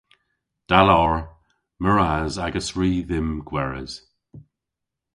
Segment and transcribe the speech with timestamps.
[0.69, 1.15] Da lowr.
[1.81, 3.93] Meur ras a'gas ri dhymm gweres.